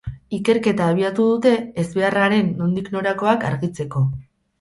Ikerketa 0.35 0.85
abiatu 0.93 1.25
dute 1.27 1.51
ezbeharraren 1.83 2.49
nondik 2.63 2.89
norakoak 2.97 3.47
argitzeko. 3.51 4.03